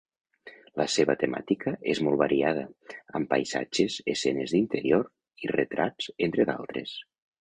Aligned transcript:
La 0.79 0.85
seva 0.93 1.15
temàtica 1.23 1.73
és 1.93 2.01
molt 2.07 2.17
variada, 2.21 2.63
amb 3.19 3.29
paisatges, 3.35 3.99
escenes 4.15 4.57
d'interior, 4.57 5.05
i 5.45 5.53
retrats, 5.57 6.09
entre 6.31 6.49
d'altres. 6.53 6.97